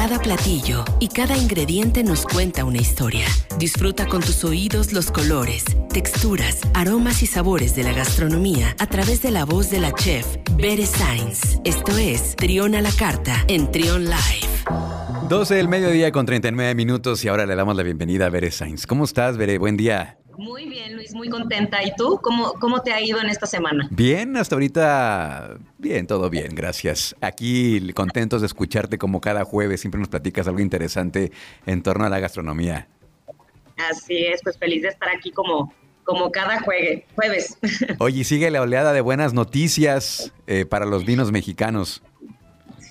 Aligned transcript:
Cada 0.00 0.18
platillo 0.18 0.82
y 0.98 1.08
cada 1.08 1.36
ingrediente 1.36 2.02
nos 2.02 2.24
cuenta 2.24 2.64
una 2.64 2.78
historia. 2.78 3.26
Disfruta 3.58 4.06
con 4.06 4.22
tus 4.22 4.44
oídos 4.44 4.94
los 4.94 5.10
colores, 5.10 5.62
texturas, 5.92 6.62
aromas 6.72 7.22
y 7.22 7.26
sabores 7.26 7.76
de 7.76 7.82
la 7.82 7.92
gastronomía 7.92 8.74
a 8.78 8.86
través 8.86 9.20
de 9.20 9.30
la 9.30 9.44
voz 9.44 9.70
de 9.70 9.78
la 9.78 9.92
chef 9.92 10.26
Bere 10.56 10.86
Sainz. 10.86 11.60
Esto 11.64 11.98
es 11.98 12.34
Trión 12.34 12.74
a 12.76 12.80
la 12.80 12.92
Carta 12.92 13.44
en 13.46 13.70
Trión 13.70 14.04
Live. 14.06 14.48
12 15.28 15.54
del 15.56 15.68
mediodía 15.68 16.10
con 16.12 16.24
39 16.24 16.74
minutos 16.74 17.22
y 17.26 17.28
ahora 17.28 17.44
le 17.44 17.54
damos 17.54 17.76
la 17.76 17.82
bienvenida 17.82 18.24
a 18.24 18.30
Bere 18.30 18.50
Sainz. 18.50 18.86
¿Cómo 18.86 19.04
estás, 19.04 19.36
Bere? 19.36 19.58
Buen 19.58 19.76
día. 19.76 20.16
Muy 20.38 20.66
bien, 20.66 20.96
Luis, 20.96 21.12
muy 21.12 21.28
contenta. 21.28 21.84
¿Y 21.84 21.94
tú? 21.94 22.18
¿Cómo, 22.22 22.54
cómo 22.54 22.80
te 22.80 22.94
ha 22.94 23.02
ido 23.02 23.20
en 23.20 23.28
esta 23.28 23.44
semana? 23.44 23.86
Bien, 23.90 24.38
hasta 24.38 24.54
ahorita, 24.54 25.58
bien, 25.80 26.06
todo 26.06 26.30
bien, 26.30 26.54
gracias. 26.54 27.16
Aquí 27.20 27.92
contentos 27.92 28.40
de 28.42 28.46
escucharte 28.46 28.98
como 28.98 29.20
cada 29.20 29.44
jueves, 29.44 29.80
siempre 29.80 29.98
nos 29.98 30.08
platicas 30.08 30.46
algo 30.46 30.60
interesante 30.60 31.32
en 31.66 31.82
torno 31.82 32.04
a 32.04 32.08
la 32.08 32.20
gastronomía. 32.20 32.88
Así 33.90 34.26
es, 34.26 34.40
pues 34.42 34.58
feliz 34.58 34.82
de 34.82 34.88
estar 34.88 35.08
aquí 35.08 35.30
como, 35.30 35.72
como 36.04 36.30
cada 36.30 36.60
jueves. 36.60 37.58
Oye, 37.98 38.24
sigue 38.24 38.50
la 38.50 38.60
oleada 38.60 38.92
de 38.92 39.00
buenas 39.00 39.32
noticias 39.32 40.32
eh, 40.46 40.66
para 40.66 40.86
los 40.86 41.04
vinos 41.04 41.32
mexicanos. 41.32 42.02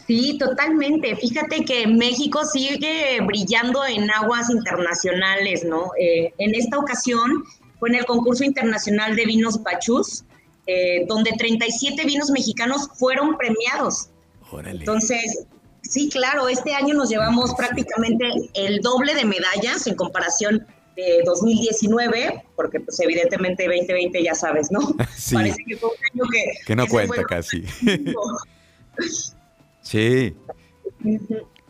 Sí, 0.08 0.40
totalmente. 0.40 1.16
Fíjate 1.16 1.64
que 1.66 1.86
México 1.86 2.44
sigue 2.44 3.20
brillando 3.22 3.86
en 3.86 4.10
aguas 4.10 4.50
internacionales, 4.50 5.64
¿no? 5.64 5.92
Eh, 6.00 6.34
en 6.40 6.56
esta 6.56 6.80
ocasión 6.80 7.44
fue 7.80 7.90
en 7.90 7.96
el 7.96 8.06
concurso 8.06 8.44
internacional 8.44 9.16
de 9.16 9.26
vinos 9.26 9.60
Pachus, 9.60 10.26
eh, 10.72 11.04
donde 11.08 11.32
37 11.32 12.06
vinos 12.06 12.30
mexicanos 12.30 12.90
fueron 12.94 13.36
premiados. 13.38 14.10
Órale. 14.52 14.78
Entonces, 14.78 15.48
sí, 15.82 16.10
claro, 16.10 16.48
este 16.48 16.76
año 16.76 16.94
nos 16.94 17.10
llevamos 17.10 17.56
prácticamente 17.56 18.24
el 18.54 18.80
doble 18.82 19.16
de 19.16 19.26
medallas 19.26 19.88
en 19.88 19.96
comparación 19.96 20.68
de 20.96 21.24
2019, 21.26 22.44
porque 22.56 22.82
pues 22.82 23.00
evidentemente 23.00 23.64
2020 23.64 24.22
ya 24.22 24.36
sabes, 24.36 24.70
¿no? 24.70 24.80
Sí. 25.18 25.34
Parece 25.34 25.58
que 25.68 25.76
fue 25.76 25.90
un 25.90 25.96
año 26.14 26.30
que... 26.32 26.44
Que 26.68 26.76
no 26.76 26.86
cuenta 26.88 27.24
casi. 27.24 27.64
Sí. 29.82 30.36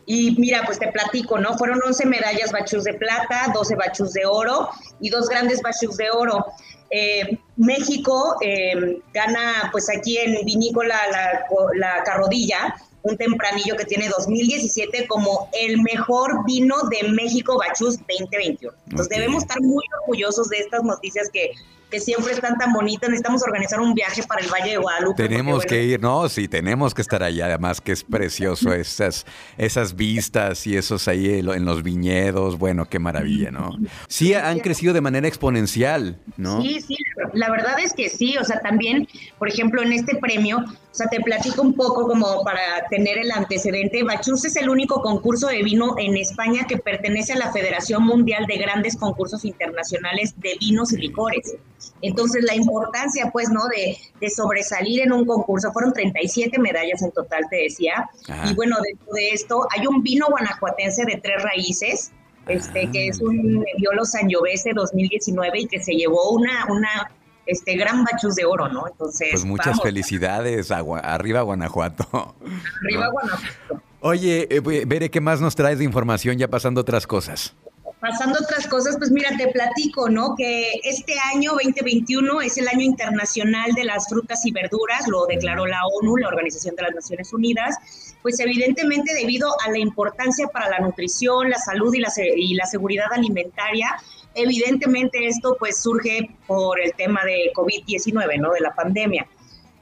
Y 0.04 0.32
mira, 0.32 0.64
pues 0.66 0.78
te 0.78 0.88
platico, 0.88 1.38
¿no? 1.38 1.56
Fueron 1.56 1.80
11 1.82 2.04
medallas 2.04 2.52
bachus 2.52 2.84
de 2.84 2.92
plata, 2.94 3.50
12 3.54 3.76
bachus 3.76 4.12
de 4.12 4.26
oro 4.26 4.68
y 5.00 5.08
dos 5.08 5.28
grandes 5.30 5.62
bachus 5.62 5.96
de 5.96 6.10
oro. 6.10 6.44
Eh, 6.90 7.38
México 7.60 8.36
eh, 8.40 9.00
gana, 9.12 9.68
pues 9.70 9.88
aquí 9.94 10.16
en 10.16 10.44
Vinícola 10.46 10.96
la, 11.12 11.46
la 11.74 12.02
Carrodilla, 12.04 12.74
un 13.02 13.18
tempranillo 13.18 13.76
que 13.76 13.84
tiene 13.84 14.08
2017 14.08 15.06
como 15.06 15.50
el 15.52 15.82
mejor 15.82 16.44
vino 16.46 16.76
de 16.88 17.08
México 17.10 17.58
Bachus 17.58 17.98
2021. 17.98 18.74
Entonces 18.88 19.08
debemos 19.08 19.42
estar 19.42 19.60
muy 19.60 19.84
orgullosos 20.00 20.48
de 20.48 20.58
estas 20.58 20.82
noticias 20.84 21.28
que 21.30 21.52
que 21.90 22.00
siempre 22.00 22.32
están 22.32 22.56
tan 22.56 22.72
bonitas. 22.72 23.08
Necesitamos 23.10 23.42
organizar 23.42 23.80
un 23.80 23.94
viaje 23.94 24.22
para 24.22 24.42
el 24.42 24.48
Valle 24.50 24.70
de 24.70 24.76
Guadalupe. 24.78 25.28
Tenemos 25.28 25.64
que 25.64 25.82
ir, 25.82 26.00
no, 26.00 26.28
sí, 26.28 26.48
tenemos 26.48 26.94
que 26.94 27.02
estar 27.02 27.22
allá. 27.22 27.46
Además 27.46 27.80
que 27.80 27.92
es 27.92 28.04
precioso 28.04 28.72
esas, 28.74 29.26
esas 29.58 29.96
vistas 29.96 30.66
y 30.66 30.76
esos 30.76 31.08
ahí 31.08 31.38
en 31.38 31.64
los 31.64 31.82
viñedos. 31.82 32.58
Bueno, 32.58 32.86
qué 32.86 32.98
maravilla, 32.98 33.50
¿no? 33.50 33.76
Sí, 34.08 34.34
han 34.34 34.60
crecido 34.60 34.92
de 34.92 35.00
manera 35.00 35.28
exponencial, 35.28 36.18
¿no? 36.36 36.62
Sí, 36.62 36.80
sí, 36.80 36.96
la 37.32 37.50
verdad 37.50 37.78
es 37.80 37.92
que 37.92 38.08
sí. 38.08 38.36
O 38.38 38.44
sea, 38.44 38.60
también, 38.60 39.08
por 39.38 39.48
ejemplo, 39.48 39.82
en 39.82 39.92
este 39.92 40.16
premio, 40.16 40.58
o 40.58 40.94
sea, 40.94 41.06
te 41.08 41.20
platico 41.20 41.62
un 41.62 41.74
poco 41.74 42.06
como 42.06 42.42
para 42.42 42.86
tener 42.88 43.18
el 43.18 43.30
antecedente. 43.30 44.02
Bachus 44.02 44.44
es 44.44 44.56
el 44.56 44.68
único 44.68 45.02
concurso 45.02 45.46
de 45.46 45.62
vino 45.62 45.94
en 45.98 46.16
España 46.16 46.66
que 46.66 46.78
pertenece 46.78 47.32
a 47.32 47.38
la 47.38 47.52
Federación 47.52 48.04
Mundial 48.04 48.46
de 48.46 48.56
Grandes 48.56 48.96
Concursos 48.96 49.44
Internacionales 49.44 50.34
de 50.38 50.56
Vinos 50.60 50.92
y 50.92 50.96
Licores. 50.96 51.54
Entonces, 52.02 52.44
la 52.44 52.54
importancia, 52.54 53.30
pues, 53.32 53.50
¿no? 53.50 53.60
De, 53.68 54.30
sobresalir 54.30 55.02
en 55.02 55.12
un 55.12 55.26
concurso, 55.26 55.72
fueron 55.72 55.92
37 55.92 56.58
medallas 56.58 57.02
en 57.02 57.10
total, 57.10 57.44
te 57.50 57.56
decía. 57.56 58.08
Y 58.48 58.54
bueno, 58.54 58.76
dentro 58.82 59.12
de 59.12 59.30
esto 59.30 59.66
hay 59.76 59.86
un 59.86 60.02
vino 60.02 60.26
guanajuatense 60.28 61.04
de 61.04 61.20
tres 61.22 61.42
raíces, 61.42 62.12
este, 62.46 62.90
que 62.90 63.08
es 63.08 63.20
un 63.20 63.60
Nebbiolo 63.60 64.04
Sangiovese 64.04 64.72
2019 64.74 65.60
y 65.60 65.66
que 65.66 65.80
se 65.80 65.92
llevó 65.92 66.30
una, 66.30 66.66
una 66.68 67.10
este 67.46 67.76
gran 67.76 68.04
bachus 68.04 68.34
de 68.36 68.44
oro, 68.44 68.68
¿no? 68.68 68.86
Entonces, 68.86 69.28
pues 69.32 69.44
muchas 69.44 69.80
felicidades, 69.82 70.70
arriba 70.70 71.42
Guanajuato. 71.42 72.34
Arriba 72.82 73.08
Guanajuato. 73.10 73.82
Oye, 74.00 74.48
eh, 74.50 74.84
veré 74.86 75.10
qué 75.10 75.20
más 75.20 75.40
nos 75.40 75.54
traes 75.54 75.78
de 75.78 75.84
información 75.84 76.38
ya 76.38 76.48
pasando 76.48 76.80
otras 76.80 77.06
cosas. 77.06 77.54
Pasando 78.00 78.38
otras 78.42 78.66
cosas, 78.66 78.96
pues 78.96 79.10
mira, 79.10 79.30
te 79.36 79.48
platico, 79.48 80.08
¿no? 80.08 80.34
Que 80.34 80.72
este 80.84 81.14
año 81.34 81.52
2021 81.52 82.40
es 82.40 82.56
el 82.56 82.66
año 82.68 82.80
internacional 82.80 83.72
de 83.72 83.84
las 83.84 84.08
frutas 84.08 84.46
y 84.46 84.52
verduras, 84.52 85.06
lo 85.06 85.26
declaró 85.26 85.66
la 85.66 85.86
ONU, 85.86 86.16
la 86.16 86.28
Organización 86.28 86.74
de 86.76 86.84
las 86.84 86.94
Naciones 86.94 87.30
Unidas, 87.34 87.76
pues 88.22 88.40
evidentemente 88.40 89.12
debido 89.14 89.50
a 89.66 89.70
la 89.70 89.78
importancia 89.78 90.46
para 90.46 90.70
la 90.70 90.78
nutrición, 90.78 91.50
la 91.50 91.58
salud 91.58 91.92
y 91.92 92.00
la, 92.00 92.10
y 92.36 92.54
la 92.54 92.64
seguridad 92.64 93.12
alimentaria, 93.12 93.88
evidentemente 94.34 95.26
esto 95.26 95.56
pues 95.58 95.82
surge 95.82 96.30
por 96.46 96.80
el 96.80 96.94
tema 96.94 97.22
de 97.26 97.52
COVID-19, 97.54 98.40
¿no? 98.40 98.52
De 98.52 98.60
la 98.60 98.74
pandemia. 98.74 99.26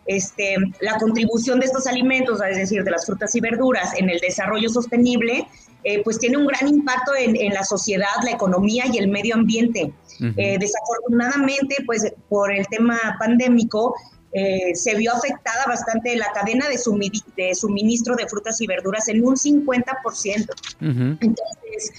Este, 0.07 0.57
la 0.81 0.97
contribución 0.97 1.61
de 1.61 1.67
estos 1.67 1.87
alimentos, 1.87 2.41
es 2.51 2.57
decir, 2.57 2.83
de 2.83 2.91
las 2.91 3.07
frutas 3.07 3.33
y 3.37 3.41
verduras 3.41 3.93
en 3.97 4.09
el 4.09 4.19
desarrollo 4.19 4.71
sostenible, 4.71 5.47
eh, 5.85 6.03
pues 6.03 6.19
tiene 6.19 6.37
un 6.37 6.47
gran 6.47 6.67
impacto 6.67 7.13
en, 7.17 7.55
la 7.55 7.63
sociedad, 7.63 8.09
la 8.25 8.33
economía 8.33 8.85
y 8.93 8.99
el 8.99 9.09
medio 9.09 9.35
ambiente. 9.35 9.93
Eh, 10.37 10.57
desafortunadamente, 10.59 11.77
pues 11.87 12.13
por 12.29 12.53
el 12.53 12.67
tema 12.67 12.99
pandémico, 13.19 13.95
eh, 14.33 14.75
se 14.75 14.95
vio 14.97 15.15
afectada 15.15 15.65
bastante 15.67 16.15
la 16.17 16.31
cadena 16.33 16.67
de, 16.69 16.79
de, 17.37 17.55
suministro 17.55 18.17
de 18.17 18.27
frutas 18.27 18.61
y 18.61 18.67
verduras 18.67 19.09
en 19.09 19.25
un 19.25 19.37
50%. 19.37 20.49
Entonces, 20.81 21.93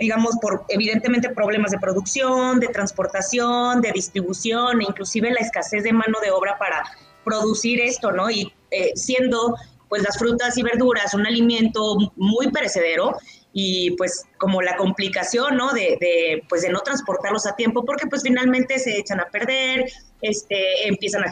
digamos, 0.00 0.36
por 0.40 0.64
evidentemente 0.68 1.28
problemas 1.28 1.70
de 1.70 1.78
producción, 1.78 2.60
de 2.60 2.68
transportación, 2.68 3.82
de 3.82 3.92
distribución 3.92 4.80
e 4.80 4.84
inclusive 4.84 5.30
la 5.30 5.40
escasez 5.40 5.84
de 5.84 5.92
mano 5.92 6.18
de 6.20 6.30
obra 6.30 6.56
para 6.58 6.82
producir 7.24 7.80
esto, 7.80 8.10
¿no? 8.10 8.30
Y 8.30 8.52
siendo 8.94 9.54
pues 9.92 10.04
las 10.04 10.16
frutas 10.16 10.56
y 10.56 10.62
verduras, 10.62 11.12
un 11.12 11.26
alimento 11.26 11.98
muy 12.16 12.50
perecedero 12.50 13.14
y 13.52 13.90
pues 13.98 14.24
como 14.38 14.62
la 14.62 14.74
complicación, 14.76 15.58
¿no? 15.58 15.70
De, 15.70 16.42
pues 16.48 16.62
de 16.62 16.70
no 16.70 16.80
transportarlos 16.80 17.44
a 17.44 17.54
tiempo 17.56 17.84
porque 17.84 18.06
pues 18.06 18.22
finalmente 18.22 18.78
se 18.78 18.96
echan 18.96 19.20
a 19.20 19.26
perder, 19.26 19.84
este, 20.22 20.88
empiezan 20.88 21.24
a, 21.24 21.30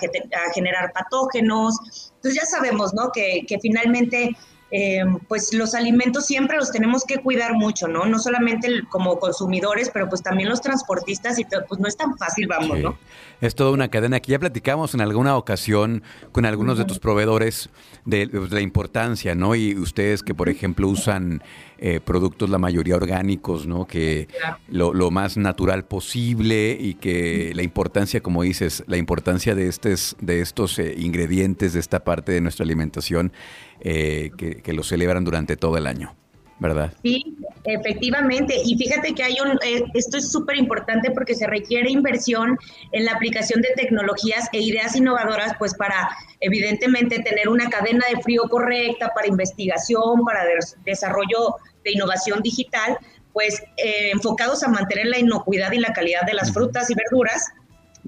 generar 0.53 0.93
patógenos. 0.93 1.75
Entonces 2.17 2.35
ya 2.35 2.45
sabemos, 2.45 2.93
¿no? 2.93 3.11
Que, 3.15 3.47
que 3.49 3.59
finalmente 3.61 4.37
eh, 4.71 5.05
pues 5.27 5.53
los 5.53 5.75
alimentos 5.75 6.27
siempre 6.27 6.57
los 6.57 6.71
tenemos 6.71 7.05
que 7.05 7.19
cuidar 7.19 7.55
mucho, 7.55 7.89
¿no? 7.89 8.07
No 8.07 8.19
solamente 8.19 8.69
como 8.89 9.19
consumidores, 9.19 9.91
pero 9.93 10.09
pues 10.09 10.23
también 10.23 10.49
los 10.49 10.61
transportistas 10.61 11.39
y 11.39 11.45
pues 11.69 11.81
no 11.81 11.89
es 11.89 11.97
tan 11.97 12.17
fácil, 12.17 12.47
vamos, 12.47 12.79
¿no? 12.79 12.99
Es 13.41 13.55
toda 13.55 13.71
una 13.73 13.89
cadena 13.89 14.21
que 14.21 14.33
ya 14.33 14.39
platicamos 14.39 14.95
en 14.95 15.01
alguna 15.01 15.37
ocasión 15.37 16.03
con 16.31 16.45
algunos 16.45 16.79
de 16.79 16.85
tus 16.85 16.99
proveedores 16.99 17.71
de, 18.05 18.29
la 18.51 18.61
importancia, 18.61 19.35
¿no? 19.35 19.55
Y 19.55 19.77
ustedes 19.77 20.23
que, 20.23 20.35
por 20.35 20.49
ejemplo, 20.49 20.89
usan 20.89 21.43
eh, 21.79 22.01
productos 22.05 22.51
la 22.51 22.59
mayoría 22.59 22.97
orgánicos, 22.97 23.67
¿no? 23.67 23.87
Que 23.87 24.29
lo, 24.69 25.11
más 25.11 25.37
natural 25.37 25.87
posible 25.87 26.77
y 26.79 26.95
que 26.95 27.53
la 27.55 27.63
importancia, 27.63 28.21
como 28.21 28.43
dices, 28.43 28.85
la 28.87 28.99
importancia 28.99 29.55
de, 29.55 29.69
estos, 29.69 30.17
de 30.21 30.43
estos 30.43 30.79
eh, 30.79 30.95
ingredientes, 30.99 31.73
de 31.73 31.81
esta 31.81 32.05
parte 32.05 32.33
de 32.33 32.41
nuestra 32.41 32.65
alimentación, 32.65 33.33
eh, 33.81 34.31
que, 34.63 34.73
lo 34.73 34.83
celebran 34.83 35.25
durante 35.25 35.57
todo 35.57 35.77
el 35.77 35.87
año. 35.87 36.15
¿verdad? 36.59 36.93
Sí, 37.03 37.39
efectivamente. 37.65 38.55
Y 38.63 38.77
fíjate 38.77 39.15
que 39.15 39.23
hay 39.23 39.37
un, 39.43 39.53
eh, 39.65 39.83
esto 39.95 40.19
es 40.19 40.31
súper 40.31 40.57
importante 40.57 41.11
porque 41.11 41.35
se 41.35 41.47
requiere 41.47 41.91
inversión 41.91 42.59
en 42.93 43.07
la 43.07 43.13
aplicación 43.13 43.63
de 43.63 43.71
tecnologías 43.77 44.47
e 44.53 44.61
ideas 44.61 44.95
innovadoras, 44.95 45.55
pues 45.59 45.75
para 45.75 46.11
evidentemente 46.41 47.19
tener 47.21 47.49
una 47.49 47.71
cadena 47.71 48.05
de 48.15 48.21
frío 48.23 48.43
correcta, 48.51 49.11
para 49.15 49.27
investigación, 49.27 50.23
para 50.23 50.45
desarrollo 50.85 51.57
de 51.83 51.93
innovación 51.93 52.43
digital, 52.43 52.99
pues 53.33 53.63
eh, 53.79 54.11
enfocados 54.13 54.63
a 54.63 54.69
mantener 54.69 55.07
la 55.07 55.19
inocuidad 55.19 55.73
y 55.73 55.79
la 55.79 55.95
calidad 55.95 56.23
de 56.27 56.35
las 56.35 56.53
frutas 56.53 56.91
y 56.91 56.95
verduras 56.95 57.53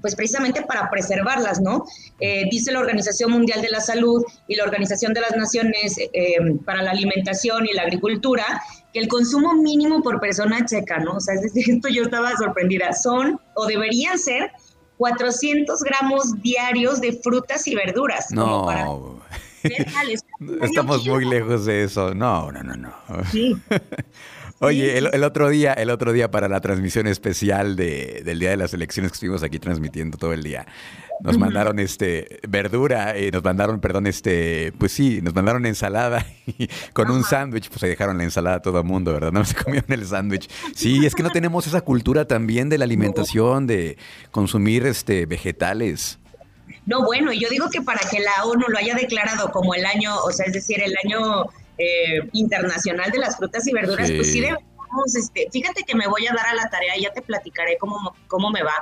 pues 0.03 0.17
precisamente 0.17 0.61
para 0.63 0.89
preservarlas, 0.89 1.61
¿no? 1.61 1.85
Eh, 2.19 2.43
dice 2.51 2.73
la 2.73 2.79
Organización 2.79 3.31
Mundial 3.31 3.61
de 3.61 3.69
la 3.69 3.79
Salud 3.79 4.21
y 4.49 4.55
la 4.55 4.65
Organización 4.65 5.13
de 5.13 5.21
las 5.21 5.37
Naciones 5.37 5.97
eh, 5.97 6.35
para 6.65 6.83
la 6.83 6.91
Alimentación 6.91 7.65
y 7.65 7.73
la 7.73 7.83
Agricultura 7.83 8.61
que 8.91 8.99
el 8.99 9.07
consumo 9.07 9.53
mínimo 9.53 10.03
por 10.03 10.19
persona 10.19 10.65
checa, 10.65 10.99
¿no? 10.99 11.13
O 11.13 11.19
sea, 11.21 11.35
es 11.35 11.41
decir, 11.41 11.69
esto 11.75 11.87
yo 11.87 12.03
estaba 12.03 12.35
sorprendida, 12.35 12.91
son 12.91 13.39
o 13.55 13.65
deberían 13.65 14.19
ser 14.19 14.51
400 14.97 15.81
gramos 15.83 16.41
diarios 16.41 16.99
de 16.99 17.13
frutas 17.13 17.65
y 17.69 17.73
verduras. 17.73 18.29
No. 18.31 19.21
Estamos 20.61 21.07
muy 21.07 21.23
lejos 21.23 21.63
de 21.63 21.85
eso. 21.85 22.13
No, 22.13 22.51
no, 22.51 22.61
no, 22.61 22.75
no. 22.75 22.93
Sí. 23.31 23.55
Oye, 24.59 24.97
el, 24.97 25.23
otro 25.23 25.49
día, 25.49 25.73
el 25.73 25.89
otro 25.89 26.13
día 26.13 26.31
para 26.31 26.47
la 26.47 26.61
transmisión 26.61 27.07
especial 27.07 27.75
de, 27.75 28.21
del 28.23 28.39
día 28.39 28.51
de 28.51 28.57
las 28.57 28.73
elecciones 28.73 29.11
que 29.11 29.15
estuvimos 29.15 29.43
aquí 29.43 29.59
transmitiendo 29.59 30.17
todo 30.17 30.31
el 30.31 30.41
día, 30.41 30.65
nos 31.21 31.37
mandaron 31.37 31.79
este 31.79 32.39
verdura, 32.47 33.17
y 33.19 33.31
nos 33.31 33.43
mandaron, 33.43 33.79
perdón, 33.79 34.07
este, 34.07 34.73
pues 34.77 34.91
sí, 34.91 35.21
nos 35.21 35.33
mandaron 35.33 35.65
ensalada 35.65 36.25
y 36.45 36.69
con 36.93 37.11
un 37.11 37.23
sándwich, 37.23 37.69
pues 37.69 37.81
se 37.81 37.87
dejaron 37.87 38.17
la 38.17 38.23
ensalada 38.23 38.57
a 38.57 38.61
todo 38.61 38.79
el 38.79 38.85
mundo, 38.85 39.13
¿verdad? 39.13 39.31
No 39.31 39.43
se 39.43 39.55
comieron 39.55 39.91
el 39.91 40.05
sándwich. 40.05 40.49
Sí, 40.75 41.05
es 41.05 41.13
que 41.13 41.23
no 41.23 41.29
tenemos 41.29 41.67
esa 41.67 41.81
cultura 41.81 42.25
también 42.25 42.69
de 42.69 42.77
la 42.77 42.85
alimentación, 42.85 43.67
de 43.67 43.97
consumir 44.31 44.85
este 44.85 45.25
vegetales. 45.25 46.19
No, 46.85 47.05
bueno, 47.05 47.31
yo 47.31 47.49
digo 47.49 47.69
que 47.69 47.81
para 47.81 48.01
que 48.09 48.19
la 48.19 48.45
ONU 48.45 48.65
lo 48.67 48.77
haya 48.77 48.95
declarado 48.95 49.51
como 49.51 49.73
el 49.73 49.85
año, 49.85 50.15
o 50.17 50.31
sea, 50.31 50.45
es 50.45 50.53
decir, 50.53 50.81
el 50.81 50.93
año 51.05 51.45
eh, 51.77 52.29
internacional 52.33 53.11
de 53.11 53.19
las 53.19 53.37
frutas 53.37 53.67
y 53.67 53.73
verduras, 53.73 54.11
pues 54.11 54.31
sí 54.31 54.41
debemos, 54.41 54.63
este, 55.15 55.47
fíjate 55.51 55.83
que 55.83 55.95
me 55.95 56.07
voy 56.07 56.27
a 56.27 56.33
dar 56.33 56.47
a 56.47 56.53
la 56.53 56.69
tarea, 56.69 56.93
ya 56.99 57.11
te 57.11 57.21
platicaré 57.21 57.77
cómo, 57.79 58.15
cómo 58.27 58.51
me 58.51 58.63
va. 58.63 58.73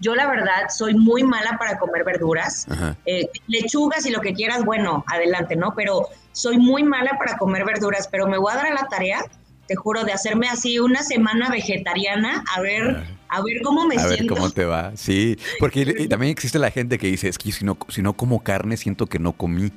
Yo 0.00 0.14
la 0.14 0.26
verdad 0.26 0.68
soy 0.70 0.94
muy 0.94 1.22
mala 1.22 1.58
para 1.58 1.78
comer 1.78 2.04
verduras, 2.04 2.66
eh, 3.04 3.28
lechugas 3.48 4.06
y 4.06 4.10
lo 4.10 4.20
que 4.20 4.32
quieras, 4.32 4.64
bueno, 4.64 5.04
adelante, 5.08 5.56
¿no? 5.56 5.74
Pero 5.76 6.08
soy 6.32 6.58
muy 6.58 6.82
mala 6.82 7.18
para 7.18 7.36
comer 7.36 7.64
verduras, 7.64 8.08
pero 8.10 8.26
me 8.26 8.38
voy 8.38 8.52
a 8.52 8.56
dar 8.56 8.66
a 8.66 8.74
la 8.74 8.88
tarea, 8.88 9.22
te 9.66 9.76
juro, 9.76 10.02
de 10.04 10.12
hacerme 10.12 10.48
así 10.48 10.78
una 10.78 11.02
semana 11.02 11.50
vegetariana, 11.50 12.42
a 12.56 12.60
ver, 12.60 13.04
a 13.28 13.42
ver 13.42 13.60
cómo 13.62 13.86
me 13.86 13.96
siento. 13.96 14.14
A 14.14 14.16
ver 14.16 14.26
cómo 14.26 14.50
te 14.50 14.64
va, 14.64 14.92
sí, 14.96 15.38
porque 15.58 15.84
también 16.08 16.32
existe 16.32 16.58
la 16.58 16.70
gente 16.70 16.98
que 16.98 17.08
dice, 17.08 17.28
es 17.28 17.38
que 17.38 17.52
si 17.52 17.64
no, 17.64 17.76
si 17.88 18.02
no 18.02 18.14
como 18.14 18.42
carne 18.42 18.76
siento 18.76 19.06
que 19.06 19.18
no 19.18 19.32
comí. 19.32 19.70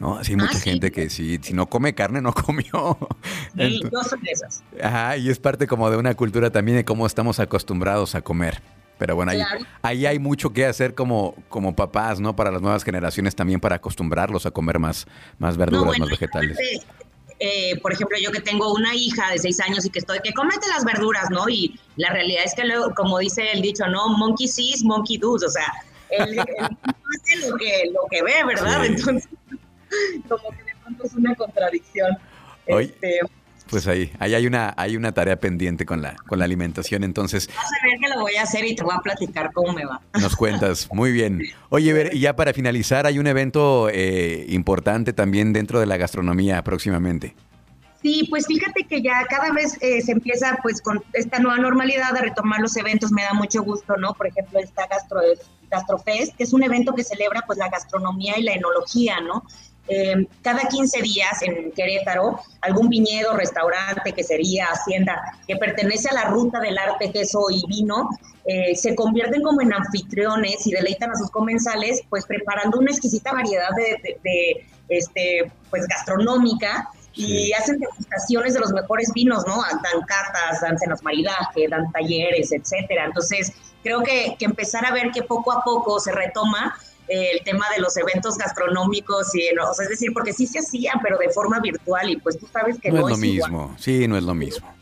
¿No? 0.00 0.16
Así 0.16 0.32
hay 0.32 0.36
mucha 0.36 0.56
ah, 0.56 0.60
gente 0.60 0.90
que 0.90 1.10
si, 1.10 1.38
si 1.38 1.52
no 1.52 1.66
come 1.68 1.94
carne, 1.94 2.20
no 2.20 2.32
comió. 2.46 2.98
Sí, 3.56 3.82
no 3.92 4.02
son 4.02 4.20
esas. 4.26 4.64
Ajá, 4.82 5.16
y 5.16 5.28
es 5.28 5.38
parte 5.38 5.66
como 5.66 5.88
de 5.90 5.96
una 5.96 6.14
cultura 6.14 6.50
también 6.50 6.78
de 6.78 6.84
cómo 6.84 7.06
estamos 7.06 7.38
acostumbrados 7.38 8.14
a 8.14 8.22
comer. 8.22 8.60
Pero 8.98 9.14
bueno, 9.16 9.32
ahí, 9.32 9.40
ahí 9.80 10.04
hay 10.04 10.18
mucho 10.18 10.50
que 10.50 10.66
hacer 10.66 10.94
como, 10.94 11.34
como 11.48 11.74
papás, 11.74 12.20
¿no? 12.20 12.36
Para 12.36 12.50
las 12.50 12.60
nuevas 12.60 12.84
generaciones 12.84 13.34
también, 13.34 13.58
para 13.58 13.76
acostumbrarlos 13.76 14.44
a 14.44 14.50
comer 14.50 14.78
más, 14.78 15.06
más 15.38 15.56
verduras, 15.56 15.98
más 15.98 16.10
vegetales. 16.10 16.58
Eh, 17.38 17.80
por 17.80 17.94
ejemplo, 17.94 18.18
yo 18.22 18.30
que 18.30 18.40
tengo 18.40 18.74
una 18.74 18.94
hija 18.94 19.30
de 19.30 19.38
seis 19.38 19.58
años 19.60 19.86
y 19.86 19.90
que 19.90 20.00
estoy, 20.00 20.18
que 20.22 20.34
comete 20.34 20.68
las 20.68 20.84
verduras, 20.84 21.30
¿no? 21.30 21.48
Y 21.48 21.80
la 21.96 22.10
realidad 22.10 22.42
es 22.44 22.54
que, 22.54 22.64
luego, 22.64 22.92
como 22.94 23.18
dice 23.18 23.50
el 23.52 23.62
dicho, 23.62 23.86
¿no? 23.86 24.10
Monkey 24.18 24.46
sees, 24.46 24.84
monkey 24.84 25.16
does, 25.16 25.44
o 25.44 25.48
sea, 25.48 25.72
él, 26.10 26.38
hace 26.38 27.48
lo 27.48 27.56
que, 27.56 27.90
lo 27.90 28.00
que 28.10 28.22
ve, 28.22 28.44
¿verdad? 28.46 28.84
Entonces, 28.84 29.26
como 30.28 30.50
que 30.50 30.64
de 30.64 30.72
pronto 30.82 31.04
es 31.04 31.14
una 31.14 31.34
contradicción. 31.34 32.16
Este, 32.66 33.20
pues 33.70 33.86
ahí, 33.86 34.12
ahí 34.18 34.34
hay 34.34 34.46
una, 34.46 34.74
hay 34.76 34.96
una 34.96 35.12
tarea 35.12 35.38
pendiente 35.38 35.86
con 35.86 36.02
la, 36.02 36.16
con 36.26 36.40
la 36.40 36.44
alimentación, 36.44 37.04
entonces. 37.04 37.48
Vas 37.54 37.66
a 37.66 37.86
ver 37.86 37.98
que 38.00 38.08
lo 38.08 38.20
voy 38.20 38.34
a 38.34 38.42
hacer 38.42 38.64
y 38.64 38.74
te 38.74 38.82
voy 38.82 38.94
a 38.96 39.00
platicar 39.00 39.52
cómo 39.52 39.72
me 39.72 39.84
va. 39.84 40.00
Nos 40.20 40.34
cuentas, 40.34 40.88
muy 40.92 41.12
bien. 41.12 41.40
Oye, 41.68 41.92
ver, 41.92 42.14
y 42.14 42.20
ya 42.20 42.34
para 42.34 42.52
finalizar, 42.52 43.06
hay 43.06 43.20
un 43.20 43.28
evento 43.28 43.88
eh, 43.88 44.44
importante 44.48 45.12
también 45.12 45.52
dentro 45.52 45.78
de 45.78 45.86
la 45.86 45.96
gastronomía 45.96 46.64
próximamente. 46.64 47.34
Sí, 48.02 48.26
pues 48.30 48.46
fíjate 48.46 48.84
que 48.84 49.02
ya 49.02 49.24
cada 49.28 49.52
vez 49.52 49.76
eh, 49.82 50.00
se 50.00 50.12
empieza 50.12 50.58
pues 50.62 50.80
con 50.80 51.04
esta 51.12 51.38
nueva 51.38 51.58
normalidad 51.58 52.12
de 52.14 52.22
retomar 52.22 52.60
los 52.60 52.74
eventos, 52.76 53.12
me 53.12 53.22
da 53.22 53.34
mucho 53.34 53.62
gusto, 53.62 53.96
¿no? 53.98 54.14
Por 54.14 54.26
ejemplo, 54.26 54.58
esta 54.58 54.86
Gastro, 54.86 55.20
Gastrofest, 55.70 56.34
que 56.34 56.44
es 56.44 56.52
un 56.54 56.62
evento 56.62 56.94
que 56.94 57.04
celebra 57.04 57.44
pues 57.46 57.58
la 57.58 57.68
gastronomía 57.68 58.38
y 58.38 58.42
la 58.42 58.54
enología, 58.54 59.20
¿no? 59.20 59.44
Eh, 59.92 60.14
cada 60.42 60.68
15 60.68 61.02
días 61.02 61.42
en 61.42 61.72
Querétaro, 61.72 62.38
algún 62.60 62.88
viñedo, 62.88 63.36
restaurante, 63.36 64.12
que 64.12 64.22
sería 64.22 64.66
hacienda, 64.66 65.20
que 65.48 65.56
pertenece 65.56 66.08
a 66.10 66.14
la 66.14 66.24
ruta 66.26 66.60
del 66.60 66.78
arte, 66.78 67.10
queso 67.10 67.46
y 67.50 67.66
vino, 67.66 68.08
eh, 68.44 68.76
se 68.76 68.94
convierten 68.94 69.42
como 69.42 69.60
en 69.62 69.72
anfitriones 69.72 70.64
y 70.64 70.70
deleitan 70.70 71.10
a 71.10 71.16
sus 71.16 71.28
comensales, 71.32 72.02
pues 72.08 72.24
preparando 72.24 72.78
una 72.78 72.92
exquisita 72.92 73.32
variedad 73.32 73.70
de, 73.76 74.64
este, 74.88 75.50
pues 75.70 75.88
gastronómica 75.88 76.88
y 77.12 77.52
hacen 77.52 77.80
degustaciones 77.80 78.54
de 78.54 78.60
los 78.60 78.72
mejores 78.72 79.10
vinos, 79.12 79.44
¿no? 79.44 79.56
Dan 79.56 80.02
catas, 80.06 80.60
dan 80.60 80.78
cenas 80.78 81.02
maridaje, 81.02 81.66
dan 81.68 81.90
talleres, 81.90 82.52
etcétera. 82.52 83.06
Entonces, 83.06 83.52
creo 83.82 84.04
que, 84.04 84.36
que 84.38 84.44
empezar 84.44 84.86
a 84.86 84.92
ver 84.92 85.10
que 85.10 85.24
poco 85.24 85.50
a 85.50 85.64
poco 85.64 85.98
se 85.98 86.12
retoma 86.12 86.76
el 87.10 87.42
tema 87.42 87.66
de 87.74 87.82
los 87.82 87.96
eventos 87.96 88.38
gastronómicos 88.38 89.34
y 89.34 89.48
o 89.58 89.74
sea, 89.74 89.84
es 89.84 89.90
decir, 89.90 90.12
porque 90.12 90.32
sí 90.32 90.46
se 90.46 90.60
hacían, 90.60 91.00
pero 91.02 91.18
de 91.18 91.28
forma 91.30 91.58
virtual 91.60 92.08
y 92.08 92.16
pues 92.16 92.38
tú 92.38 92.46
sabes 92.52 92.78
que 92.80 92.90
no, 92.90 93.00
no 93.00 93.08
es 93.08 93.10
lo 93.12 93.18
mismo. 93.18 93.76
Sí, 93.78 94.06
no 94.06 94.16
es 94.16 94.22
lo 94.22 94.34
mismo. 94.34 94.72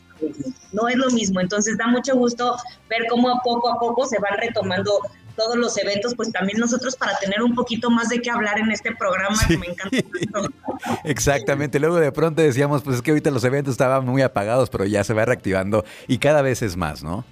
No 0.73 0.89
es 0.89 0.97
lo 0.97 1.11
mismo, 1.11 1.41
entonces 1.41 1.79
da 1.79 1.87
mucho 1.87 2.15
gusto 2.17 2.57
ver 2.91 3.07
cómo 3.09 3.41
poco 3.43 3.73
a 3.73 3.79
poco 3.79 4.05
se 4.05 4.19
van 4.19 4.37
retomando 4.39 5.01
todos 5.37 5.57
los 5.57 5.79
eventos, 5.79 6.15
pues 6.17 6.31
también 6.33 6.59
nosotros 6.59 6.97
para 6.97 7.17
tener 7.19 7.43
un 7.43 7.55
poquito 7.55 7.91
más 7.91 8.09
de 8.09 8.21
qué 8.21 8.31
hablar 8.31 8.59
en 8.59 8.71
este 8.73 8.95
programa 8.95 9.39
que 9.47 9.57
me 9.57 9.69
encanta. 9.69 9.97
Exactamente, 11.05 11.79
luego 11.79 11.97
de 11.97 12.13
pronto 12.13 12.43
decíamos, 12.43 12.83
pues 12.83 12.97
es 12.97 13.03
que 13.03 13.13
ahorita 13.13 13.31
los 13.31 13.45
eventos 13.45 13.73
estaban 13.73 14.05
muy 14.05 14.21
apagados, 14.21 14.69
pero 14.69 14.85
ya 14.85 15.05
se 15.05 15.15
va 15.15 15.25
reactivando 15.25 15.85
y 16.09 16.19
cada 16.19 16.43
vez 16.43 16.61
es 16.61 16.77
más, 16.77 17.03
¿no? 17.03 17.25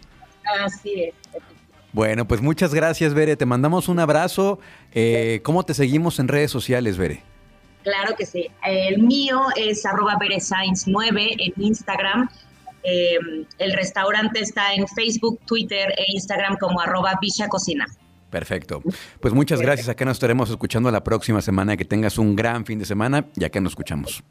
Así 0.64 1.02
es. 1.02 1.14
Bueno, 1.96 2.28
pues 2.28 2.42
muchas 2.42 2.74
gracias, 2.74 3.14
Bere. 3.14 3.36
Te 3.36 3.46
mandamos 3.46 3.88
un 3.88 3.98
abrazo. 3.98 4.58
Eh, 4.92 5.40
¿Cómo 5.42 5.64
te 5.64 5.72
seguimos 5.72 6.18
en 6.18 6.28
redes 6.28 6.50
sociales, 6.50 6.98
Bere? 6.98 7.22
Claro 7.84 8.14
que 8.14 8.26
sí. 8.26 8.50
El 8.66 8.98
mío 8.98 9.46
es 9.56 9.86
arroba 9.86 10.18
9 10.20 11.36
en 11.38 11.52
Instagram. 11.56 12.28
Eh, 12.82 13.16
el 13.56 13.72
restaurante 13.72 14.40
está 14.40 14.74
en 14.74 14.86
Facebook, 14.88 15.40
Twitter 15.46 15.88
e 15.96 16.04
Instagram 16.08 16.58
como 16.58 16.82
arroba 16.82 17.14
Villa 17.18 17.48
Cocina. 17.48 17.86
Perfecto. 18.28 18.82
Pues 19.20 19.32
muchas 19.32 19.62
gracias. 19.62 19.88
Acá 19.88 20.04
nos 20.04 20.18
estaremos 20.18 20.50
escuchando 20.50 20.90
la 20.90 21.02
próxima 21.02 21.40
semana. 21.40 21.78
Que 21.78 21.86
tengas 21.86 22.18
un 22.18 22.36
gran 22.36 22.66
fin 22.66 22.78
de 22.78 22.84
semana 22.84 23.24
y 23.36 23.44
acá 23.44 23.58
nos 23.62 23.72
escuchamos. 23.72 24.22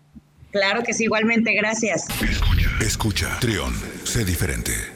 Claro 0.51 0.83
que 0.83 0.93
sí, 0.93 1.05
igualmente. 1.05 1.51
Gracias. 1.55 2.05
Escucha. 2.21 2.69
Escucha. 2.79 3.39
Trión. 3.39 3.73
Sé 4.03 4.23
diferente. 4.23 4.94